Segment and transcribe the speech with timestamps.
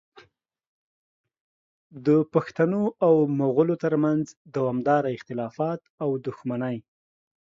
[2.05, 6.77] د پښتنو او مغولو ترمنځ دوامداره اختلافات او دښمنۍ